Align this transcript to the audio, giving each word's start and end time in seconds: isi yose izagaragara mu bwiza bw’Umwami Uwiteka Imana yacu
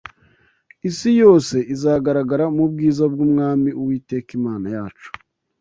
isi 0.89 1.09
yose 1.21 1.55
izagaragara 1.73 2.45
mu 2.55 2.63
bwiza 2.71 3.03
bw’Umwami 3.13 3.69
Uwiteka 3.79 4.29
Imana 4.39 4.67
yacu 4.75 5.09